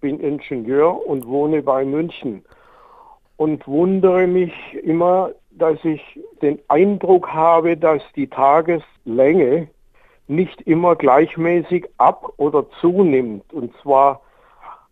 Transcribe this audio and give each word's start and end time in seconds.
bin 0.00 0.20
Ingenieur 0.20 1.06
und 1.06 1.26
wohne 1.26 1.62
bei 1.62 1.84
München 1.84 2.44
und 3.36 3.66
wundere 3.66 4.26
mich 4.26 4.52
immer, 4.82 5.30
dass 5.50 5.82
ich 5.84 6.02
den 6.42 6.58
Eindruck 6.68 7.28
habe, 7.28 7.76
dass 7.76 8.02
die 8.14 8.28
Tageslänge 8.28 9.68
nicht 10.26 10.60
immer 10.62 10.94
gleichmäßig 10.96 11.88
ab 11.98 12.32
oder 12.36 12.66
zunimmt. 12.80 13.52
Und 13.52 13.72
zwar 13.82 14.20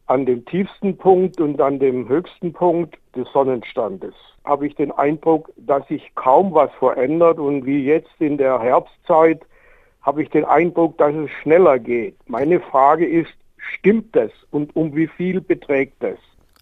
an 0.07 0.27
dem 0.27 0.45
tiefsten 0.47 0.97
Punkt 0.97 1.41
und 1.41 1.61
an 1.61 1.79
dem 1.79 2.09
höchsten 2.09 2.53
Punkt 2.53 2.97
des 3.15 3.31
Sonnenstandes 3.33 4.15
habe 4.47 4.67
ich 4.67 4.77
den 4.77 4.93
Eindruck, 4.93 5.53
dass 5.57 5.87
sich 5.89 6.15
kaum 6.15 6.55
was 6.55 6.71
verändert 6.79 7.39
und 7.39 7.67
wie 7.67 7.85
jetzt 7.85 8.15
in 8.21 8.39
der 8.39 8.61
Herbstzeit 8.61 9.45
habe 10.03 10.23
ich 10.23 10.31
den 10.31 10.45
Eindruck, 10.45 10.97
dass 10.99 11.13
es 11.15 11.31
schneller 11.43 11.81
geht. 11.81 12.15
Meine 12.29 12.61
Frage 12.61 13.07
ist, 13.07 13.35
stimmt 13.75 14.15
das 14.15 14.31
und 14.51 14.75
um 14.77 14.95
wie 14.95 15.09
viel 15.09 15.41
beträgt 15.41 15.97
das? 16.01 16.19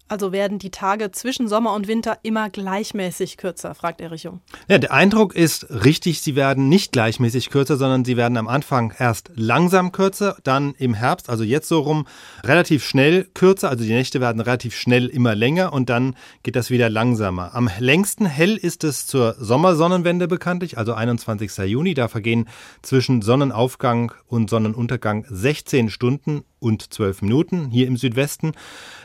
Also 0.07 0.31
werden 0.31 0.59
die 0.59 0.69
Tage 0.69 1.11
zwischen 1.11 1.47
Sommer 1.47 1.73
und 1.73 1.87
Winter 1.87 2.19
immer 2.21 2.51
gleichmäßig 2.51 3.37
kürzer, 3.37 3.73
fragt 3.73 4.01
Erich 4.01 4.21
Jung. 4.21 4.39
Ja, 4.67 4.77
der 4.77 4.93
Eindruck 4.93 5.35
ist 5.35 5.67
richtig, 5.83 6.21
sie 6.21 6.35
werden 6.35 6.69
nicht 6.69 6.91
gleichmäßig 6.91 7.49
kürzer, 7.49 7.75
sondern 7.75 8.05
sie 8.05 8.15
werden 8.15 8.37
am 8.37 8.47
Anfang 8.47 8.93
erst 8.99 9.31
langsam 9.33 9.91
kürzer, 9.91 10.37
dann 10.43 10.75
im 10.77 10.93
Herbst, 10.93 11.27
also 11.27 11.43
jetzt 11.43 11.67
so 11.67 11.79
rum, 11.79 12.05
relativ 12.43 12.85
schnell 12.85 13.23
kürzer, 13.33 13.69
also 13.69 13.83
die 13.83 13.93
Nächte 13.93 14.21
werden 14.21 14.41
relativ 14.41 14.75
schnell 14.75 15.07
immer 15.07 15.33
länger 15.33 15.73
und 15.73 15.89
dann 15.89 16.15
geht 16.43 16.55
das 16.55 16.69
wieder 16.69 16.87
langsamer. 16.87 17.55
Am 17.55 17.67
längsten 17.79 18.27
hell 18.27 18.57
ist 18.57 18.83
es 18.83 19.07
zur 19.07 19.33
Sommersonnenwende 19.39 20.27
bekanntlich, 20.27 20.77
also 20.77 20.93
21. 20.93 21.57
Juni. 21.65 21.95
Da 21.95 22.09
vergehen 22.09 22.47
zwischen 22.83 23.23
Sonnenaufgang 23.23 24.13
und 24.27 24.51
Sonnenuntergang 24.51 25.25
16 25.27 25.89
Stunden 25.89 26.43
und 26.59 26.93
12 26.93 27.21
Minuten 27.21 27.69
hier 27.69 27.87
im 27.87 27.97
Südwesten. 27.97 28.53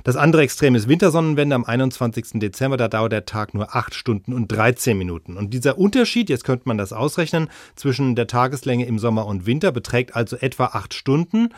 Das 0.05 0.17
andere 0.17 0.43
Extrem 0.43 0.75
ist 0.75 0.89
Wintersonnenwende 0.89 1.55
am 1.55 1.65
21. 1.65 2.41
Dezember. 2.41 2.77
Da 2.77 2.89
dauert 2.89 3.13
der 3.13 3.27
Tag 3.27 3.55
nur 3.55 3.74
8 3.74 3.95
Stunden 3.95 4.33
und 4.33 4.49
13 4.49 4.97
Minuten. 4.97 5.37
Und 5.37 5.52
dieser 5.52 5.79
Unterschied, 5.79 6.30
jetzt 6.30 6.45
könnte 6.45 6.69
man 6.69 6.79
das 6.79 6.93
ausrechnen, 6.93 7.49
zwischen 7.77 8.15
der 8.15 8.27
Tageslänge 8.27 8.87
im 8.87 8.99
Sommer 8.99 9.27
und 9.27 9.47
Winter 9.47 9.73
beträgt 9.73 10.16
also 10.16 10.37
etwa 10.37 10.66
8 10.66 10.95
Stunden. 10.95 11.51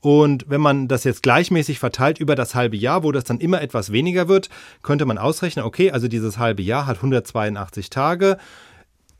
Und 0.00 0.44
wenn 0.48 0.60
man 0.60 0.86
das 0.86 1.02
jetzt 1.02 1.24
gleichmäßig 1.24 1.80
verteilt 1.80 2.20
über 2.20 2.36
das 2.36 2.54
halbe 2.54 2.76
Jahr, 2.76 3.02
wo 3.02 3.10
das 3.10 3.24
dann 3.24 3.40
immer 3.40 3.60
etwas 3.60 3.90
weniger 3.90 4.28
wird, 4.28 4.48
könnte 4.82 5.04
man 5.06 5.18
ausrechnen, 5.18 5.64
okay, 5.64 5.90
also 5.90 6.06
dieses 6.06 6.38
halbe 6.38 6.62
Jahr 6.62 6.86
hat 6.86 6.98
182 6.98 7.90
Tage. 7.90 8.38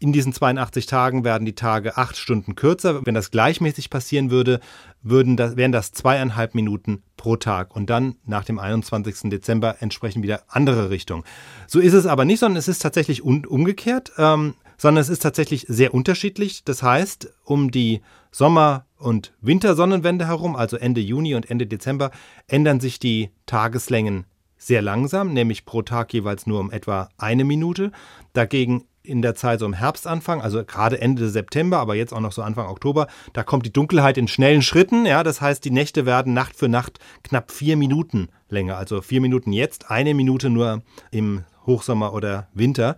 In 0.01 0.13
diesen 0.13 0.33
82 0.33 0.87
Tagen 0.87 1.25
werden 1.25 1.45
die 1.45 1.57
Tage 1.57 1.97
acht 1.97 2.17
Stunden 2.17 2.55
kürzer. 2.55 3.05
Wenn 3.05 3.15
das 3.15 3.33
gleichmäßig 3.33 3.91
passieren 3.91 4.31
würde, 4.31 4.61
würden 5.03 5.37
das, 5.37 5.57
wären 5.57 5.73
das 5.73 5.91
zweieinhalb 5.91 6.55
Minuten 6.55 7.03
pro 7.17 7.35
Tag 7.35 7.75
und 7.75 7.91
dann 7.91 8.15
nach 8.25 8.45
dem 8.45 8.61
21. 8.61 9.29
Dezember 9.29 9.77
entsprechend 9.81 10.23
wieder 10.23 10.45
andere 10.47 10.91
Richtung. 10.91 11.25
So 11.67 11.81
ist 11.81 11.95
es 11.95 12.07
aber 12.07 12.25
nicht, 12.25 12.39
sondern 12.39 12.59
es 12.59 12.69
ist 12.69 12.81
tatsächlich 12.81 13.25
un 13.25 13.45
umgekehrt, 13.45 14.13
ähm, 14.19 14.55
sondern 14.77 15.03
es 15.03 15.09
ist 15.09 15.21
tatsächlich 15.23 15.67
sehr 15.69 15.93
unterschiedlich. 15.93 16.63
Das 16.63 16.85
heißt, 16.85 17.33
um 17.43 17.73
die 17.73 18.01
Sommer- 18.31 18.87
und 18.99 19.33
Wintersonnenwende 19.41 20.29
herum, 20.29 20.55
also 20.55 20.77
Ende 20.77 21.01
Juni 21.01 21.35
und 21.35 21.51
Ende 21.51 21.67
Dezember, 21.67 22.13
ändern 22.47 22.79
sich 22.79 23.01
die 23.01 23.31
Tageslängen 23.47 24.27
sehr 24.59 24.83
langsam, 24.83 25.33
nämlich 25.33 25.65
pro 25.65 25.83
Tag 25.83 26.13
jeweils 26.13 26.47
nur 26.47 26.61
um 26.61 26.71
etwa 26.71 27.09
eine 27.17 27.45
Minute. 27.45 27.91
Dagegen 28.33 28.85
in 29.03 29.23
der 29.23 29.35
Zeit 29.35 29.61
so 29.61 29.67
im 29.67 29.73
Herbstanfang, 29.73 30.41
also 30.41 30.65
gerade 30.65 31.01
Ende 31.01 31.29
September, 31.29 31.79
aber 31.79 31.95
jetzt 31.95 32.13
auch 32.13 32.21
noch 32.21 32.33
so 32.33 32.43
Anfang 32.43 32.69
Oktober, 32.69 33.07
da 33.33 33.43
kommt 33.43 33.65
die 33.65 33.73
Dunkelheit 33.73 34.19
in 34.19 34.29
schnellen 34.29 34.63
Schritten. 34.63 35.07
Ja, 35.07 35.23
das 35.23 35.41
heißt, 35.41 35.65
die 35.65 35.71
Nächte 35.71 36.07
werden 36.07 36.35
Nacht 36.35 36.57
für 36.57 36.69
Nacht 36.69 36.99
knapp 37.23 37.51
vier 37.51 37.77
Minuten 37.77 38.29
länger. 38.49 38.77
Also 38.77 39.01
vier 39.01 39.21
Minuten 39.21 39.53
jetzt, 39.53 39.91
eine 39.91 40.15
Minute 40.15 40.51
nur 40.51 40.83
im 41.11 41.45
Hochsommer 41.67 42.13
oder 42.13 42.49
Winter. 42.55 42.97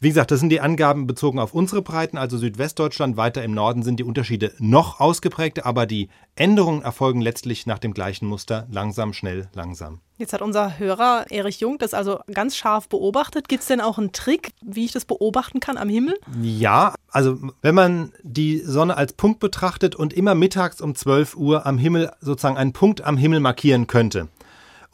Wie 0.00 0.08
gesagt, 0.08 0.30
das 0.30 0.40
sind 0.40 0.50
die 0.50 0.60
Angaben 0.60 1.06
bezogen 1.06 1.38
auf 1.38 1.54
unsere 1.54 1.80
Breiten, 1.80 2.18
also 2.18 2.36
Südwestdeutschland. 2.36 3.16
Weiter 3.16 3.42
im 3.42 3.54
Norden 3.54 3.82
sind 3.82 3.98
die 3.98 4.04
Unterschiede 4.04 4.52
noch 4.58 5.00
ausgeprägter, 5.00 5.64
aber 5.64 5.86
die 5.86 6.08
Änderungen 6.34 6.82
erfolgen 6.82 7.20
letztlich 7.20 7.64
nach 7.66 7.78
dem 7.78 7.94
gleichen 7.94 8.26
Muster 8.26 8.66
langsam, 8.70 9.12
schnell, 9.12 9.48
langsam. 9.54 10.00
Jetzt 10.18 10.32
hat 10.32 10.42
unser 10.42 10.78
Hörer 10.78 11.26
Erich 11.30 11.60
Jung 11.60 11.78
das 11.78 11.94
also 11.94 12.20
ganz 12.32 12.56
scharf 12.56 12.88
beobachtet. 12.88 13.48
Gibt 13.48 13.62
es 13.62 13.68
denn 13.68 13.80
auch 13.80 13.98
einen 13.98 14.12
Trick, 14.12 14.52
wie 14.62 14.84
ich 14.84 14.92
das 14.92 15.04
beobachten 15.04 15.60
kann 15.60 15.76
am 15.76 15.88
Himmel? 15.88 16.16
Ja, 16.42 16.94
also 17.10 17.38
wenn 17.62 17.74
man 17.74 18.12
die 18.22 18.58
Sonne 18.58 18.96
als 18.96 19.12
Punkt 19.14 19.40
betrachtet 19.40 19.94
und 19.94 20.12
immer 20.12 20.34
mittags 20.34 20.80
um 20.80 20.94
12 20.94 21.36
Uhr 21.36 21.66
am 21.66 21.78
Himmel 21.78 22.12
sozusagen 22.20 22.56
einen 22.56 22.72
Punkt 22.72 23.02
am 23.02 23.16
Himmel 23.16 23.40
markieren 23.40 23.86
könnte 23.86 24.28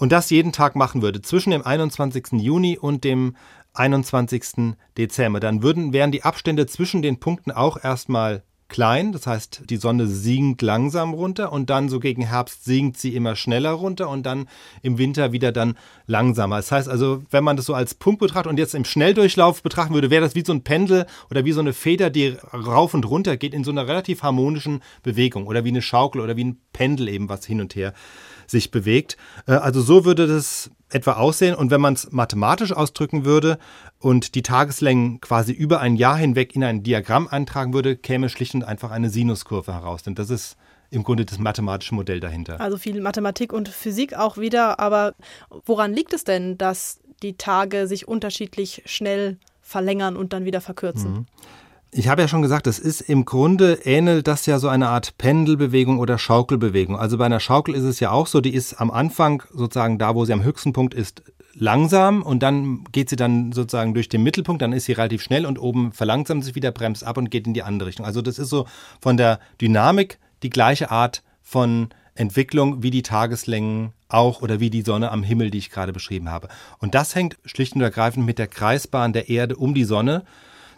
und 0.01 0.13
das 0.13 0.31
jeden 0.31 0.53
Tag 0.53 0.77
machen 0.77 1.03
würde, 1.03 1.21
zwischen 1.21 1.51
dem 1.51 1.63
21. 1.63 2.41
Juni 2.41 2.79
und 2.79 3.05
dem 3.05 3.37
21. 3.75 4.75
Dezember. 4.97 5.41
Dann 5.41 5.63
würden, 5.63 5.93
wären 5.93 6.13
die 6.13 6.23
Abstände 6.23 6.67
zwischen 6.67 7.03
den 7.03 7.21
Punkten 7.21 7.51
auch 7.51 7.83
erstmal 7.83 8.43
klein, 8.71 9.13
das 9.13 9.27
heißt, 9.27 9.63
die 9.69 9.77
Sonne 9.77 10.07
sinkt 10.07 10.63
langsam 10.63 11.13
runter 11.13 11.53
und 11.53 11.69
dann 11.69 11.91
so 11.91 12.01
gegen 12.01 12.23
Herbst 12.23 12.65
sinkt 12.65 12.97
sie 12.97 13.15
immer 13.15 13.37
schneller 13.37 13.73
runter 13.73 14.09
und 14.09 14.25
dann 14.25 14.49
im 14.81 14.97
Winter 14.97 15.33
wieder 15.33 15.53
dann 15.53 15.77
langsamer. 16.07 16.57
Das 16.57 16.73
heißt 16.73 16.89
also, 16.89 17.23
wenn 17.31 17.45
man 17.45 17.57
das 17.57 17.67
so 17.67 17.75
als 17.75 17.95
Punkt 17.95 18.21
betrachtet 18.21 18.51
und 18.51 18.59
jetzt 18.59 18.75
im 18.75 18.87
Schnelldurchlauf 18.87 19.63
betrachten 19.63 19.93
würde, 19.93 20.09
wäre 20.09 20.23
das 20.23 20.35
wie 20.35 20.45
so 20.45 20.53
ein 20.53 20.63
Pendel 20.63 21.07
oder 21.31 21.45
wie 21.45 21.53
so 21.53 21.61
eine 21.61 21.75
Feder, 21.75 22.09
die 22.09 22.37
rauf 22.55 22.95
und 22.95 23.05
runter 23.05 23.37
geht 23.37 23.53
in 23.53 23.65
so 23.65 23.71
einer 23.71 23.87
relativ 23.87 24.23
harmonischen 24.23 24.81
Bewegung 25.03 25.47
oder 25.47 25.65
wie 25.65 25.71
eine 25.71 25.83
Schaukel 25.83 26.23
oder 26.23 26.37
wie 26.37 26.45
ein 26.45 26.61
Pendel 26.81 27.11
eben, 27.11 27.29
was 27.29 27.45
hin 27.45 27.61
und 27.61 27.77
her 27.77 27.93
sich 28.47 28.71
bewegt. 28.71 29.19
Äh, 29.47 29.53
also 29.53 29.83
so 29.83 30.07
würde 30.07 30.27
das 30.27 30.71
etwa 30.89 31.13
aussehen. 31.13 31.55
Und 31.55 31.71
wenn 31.71 31.81
man 31.81 31.93
es 31.93 32.11
mathematisch 32.11 32.73
ausdrücken 32.73 33.27
würde 33.27 33.59
und 33.99 34.35
die 34.35 34.43
Tageslängen 34.43 35.21
quasi 35.21 35.53
über 35.53 35.81
ein 35.81 35.95
Jahr 35.95 36.17
hinweg 36.17 36.57
in 36.57 36.65
ein 36.65 36.83
Diagramm 36.83 37.29
eintragen 37.29 37.75
würde, 37.75 37.97
käme 37.97 38.31
schlicht 38.31 38.55
und 38.55 38.65
einfach 38.65 38.91
eine 38.91 39.11
Sinuskurve 39.11 39.75
heraus. 39.75 40.03
Denn 40.05 40.15
das 40.15 40.31
ist 40.31 40.57
im 40.89 41.05
Grunde 41.05 41.27
das 41.27 41.39
mathematische 41.39 41.95
Modell 41.95 42.19
dahinter. 42.19 42.59
Also 42.61 42.79
viel 42.79 43.01
Mathematik 43.03 43.53
und 43.53 43.69
Physik 43.69 44.15
auch 44.15 44.39
wieder. 44.39 44.81
Aber 44.81 45.15
woran 45.67 45.93
liegt 45.93 46.15
es 46.15 46.25
denn, 46.25 46.57
dass 46.57 46.99
die 47.23 47.35
Tage 47.35 47.87
sich 47.87 48.09
unterschiedlich 48.09 48.83
schnell 48.87 49.37
verlängern 49.61 50.17
und 50.17 50.33
dann 50.33 50.47
wieder 50.47 50.63
verkürzen? 50.63 51.13
Mhm. 51.13 51.27
Ich 51.93 52.07
habe 52.07 52.23
ja 52.23 52.29
schon 52.29 52.43
gesagt, 52.43 52.69
es 52.69 52.79
ist 52.79 53.01
im 53.01 53.25
Grunde 53.25 53.81
ähnelt 53.85 54.29
das 54.29 54.47
ja 54.47 54.61
so 54.61 54.69
eine 54.69 54.89
Art 54.89 55.19
Pendelbewegung 55.19 55.99
oder 55.99 56.19
Schaukelbewegung. 56.19 56.97
Also 56.97 57.19
bei 57.19 57.27
einer 57.27 57.41
Schaukel 57.41 57.75
ist 57.75 57.83
es 57.83 57.99
ja 57.99 58.13
auch 58.13 58.29
so, 58.29 58.41
die 58.41 58.55
ist 58.55 58.81
am 58.81 58.93
Anfang 58.93 59.43
sozusagen 59.53 59.99
da, 59.99 60.15
wo 60.15 60.25
sie 60.25 60.33
am 60.33 60.45
höchsten 60.45 60.73
Punkt 60.73 60.95
ist, 60.95 61.23
langsam 61.55 62.23
und 62.23 62.45
dann 62.45 62.85
geht 62.93 63.11
sie 63.11 63.17
dann 63.17 63.51
sozusagen 63.51 63.93
durch 63.93 64.09
den 64.09 64.23
Mittelpunkt, 64.23 64.63
dann 64.63 64.73
ist 64.73 64.85
sie 64.85 64.93
relativ 64.93 65.21
schnell 65.21 65.45
und 65.45 65.59
oben 65.59 65.93
verlangsamt 65.93 66.45
sich 66.45 66.55
wieder, 66.55 66.71
bremst 66.71 67.03
ab 67.03 67.17
und 67.17 67.29
geht 67.29 67.49
in 67.49 67.55
die 67.55 67.65
andere 67.65 67.89
Richtung. 67.89 68.07
Also 68.07 68.23
das 68.23 68.39
ist 68.39 68.51
so 68.51 68.67
von 69.01 69.17
der 69.17 69.41
Dynamik 69.61 70.19
die 70.45 70.51
gleiche 70.51 70.93
Art 70.93 71.25
von 71.43 71.89
Entwicklung 72.15 72.85
wie 72.85 72.91
die 72.91 73.03
Tageslängen 73.03 73.93
auch 74.09 74.43
oder 74.43 74.61
wie 74.61 74.71
die 74.71 74.83
Sonne 74.83 75.11
am 75.11 75.23
Himmel, 75.23 75.51
die 75.51 75.59
ich 75.59 75.71
gerade 75.71 75.93
beschrieben 75.93 76.31
habe. 76.31 76.49
Und 76.79 76.95
das 76.95 77.15
hängt 77.15 77.37
schlicht 77.45 77.75
und 77.75 77.81
ergreifend 77.81 78.27
mit 78.27 78.39
der 78.39 78.47
Kreisbahn 78.47 79.13
der 79.13 79.29
Erde 79.29 79.57
um 79.57 79.75
die 79.75 79.85
Sonne 79.85 80.25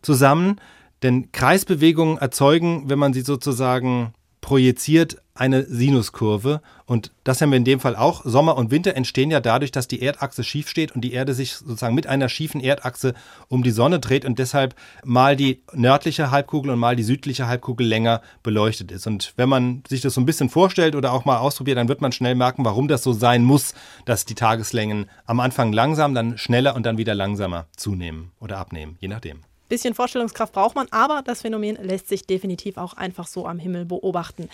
zusammen. 0.00 0.56
Denn 1.02 1.32
Kreisbewegungen 1.32 2.18
erzeugen, 2.18 2.88
wenn 2.88 2.98
man 2.98 3.12
sie 3.12 3.22
sozusagen 3.22 4.14
projiziert, 4.42 5.22
eine 5.34 5.64
Sinuskurve. 5.64 6.60
Und 6.84 7.10
das 7.24 7.40
haben 7.40 7.50
wir 7.50 7.56
in 7.56 7.64
dem 7.64 7.80
Fall 7.80 7.96
auch. 7.96 8.22
Sommer 8.24 8.56
und 8.56 8.70
Winter 8.70 8.94
entstehen 8.96 9.30
ja 9.30 9.40
dadurch, 9.40 9.70
dass 9.70 9.88
die 9.88 10.02
Erdachse 10.02 10.44
schief 10.44 10.68
steht 10.68 10.92
und 10.92 11.00
die 11.00 11.12
Erde 11.12 11.32
sich 11.32 11.54
sozusagen 11.54 11.94
mit 11.94 12.06
einer 12.06 12.28
schiefen 12.28 12.60
Erdachse 12.60 13.14
um 13.48 13.62
die 13.62 13.70
Sonne 13.70 13.98
dreht 13.98 14.26
und 14.26 14.38
deshalb 14.38 14.74
mal 15.04 15.36
die 15.36 15.62
nördliche 15.72 16.30
Halbkugel 16.30 16.70
und 16.70 16.78
mal 16.78 16.96
die 16.96 17.02
südliche 17.02 17.46
Halbkugel 17.46 17.86
länger 17.86 18.20
beleuchtet 18.42 18.92
ist. 18.92 19.06
Und 19.06 19.32
wenn 19.36 19.48
man 19.48 19.82
sich 19.88 20.02
das 20.02 20.14
so 20.14 20.20
ein 20.20 20.26
bisschen 20.26 20.50
vorstellt 20.50 20.94
oder 20.96 21.12
auch 21.12 21.24
mal 21.24 21.38
ausprobiert, 21.38 21.78
dann 21.78 21.88
wird 21.88 22.02
man 22.02 22.12
schnell 22.12 22.34
merken, 22.34 22.64
warum 22.64 22.88
das 22.88 23.02
so 23.02 23.12
sein 23.14 23.44
muss, 23.44 23.74
dass 24.04 24.26
die 24.26 24.34
Tageslängen 24.34 25.06
am 25.24 25.40
Anfang 25.40 25.72
langsam, 25.72 26.14
dann 26.14 26.36
schneller 26.36 26.76
und 26.76 26.84
dann 26.84 26.98
wieder 26.98 27.14
langsamer 27.14 27.68
zunehmen 27.74 28.32
oder 28.38 28.58
abnehmen, 28.58 28.96
je 29.00 29.08
nachdem. 29.08 29.40
Bisschen 29.72 29.94
Vorstellungskraft 29.94 30.52
braucht 30.52 30.76
man, 30.76 30.86
aber 30.90 31.22
das 31.24 31.40
Phänomen 31.40 31.76
lässt 31.76 32.06
sich 32.06 32.26
definitiv 32.26 32.76
auch 32.76 32.92
einfach 32.92 33.26
so 33.26 33.46
am 33.46 33.58
Himmel 33.58 33.86
beobachten. 33.86 34.50